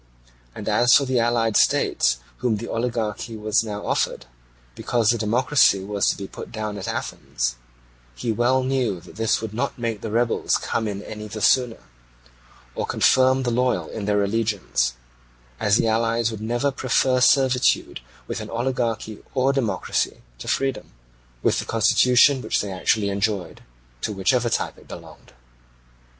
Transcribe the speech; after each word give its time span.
And 0.55 0.67
as 0.67 0.95
for 0.95 1.05
the 1.05 1.19
allied 1.19 1.55
states 1.55 2.15
to 2.15 2.21
whom 2.37 2.59
oligarchy 2.67 3.37
was 3.37 3.63
now 3.63 3.85
offered, 3.85 4.25
because 4.73 5.11
the 5.11 5.17
democracy 5.19 5.83
was 5.83 6.09
to 6.09 6.17
be 6.17 6.27
put 6.27 6.51
down 6.51 6.79
at 6.79 6.87
Athens, 6.87 7.55
he 8.15 8.31
well 8.31 8.63
knew 8.63 8.99
that 9.01 9.15
this 9.17 9.43
would 9.43 9.53
not 9.53 9.77
make 9.77 10.01
the 10.01 10.09
rebels 10.09 10.57
come 10.57 10.87
in 10.87 11.03
any 11.03 11.27
the 11.27 11.39
sooner, 11.39 11.83
or 12.73 12.87
confirm 12.87 13.43
the 13.43 13.51
loyal 13.51 13.89
in 13.89 14.05
their 14.05 14.23
allegiance; 14.23 14.93
as 15.59 15.77
the 15.77 15.87
allies 15.87 16.31
would 16.31 16.41
never 16.41 16.71
prefer 16.71 17.21
servitude 17.21 17.99
with 18.25 18.41
an 18.41 18.49
oligarchy 18.49 19.19
or 19.35 19.53
democracy 19.53 20.23
to 20.39 20.47
freedom 20.47 20.93
with 21.43 21.59
the 21.59 21.63
constitution 21.65 22.41
which 22.41 22.59
they 22.59 22.71
actually 22.71 23.09
enjoyed, 23.09 23.61
to 24.01 24.11
whichever 24.13 24.49
type 24.49 24.79
it 24.79 24.87
belonged. 24.87 25.31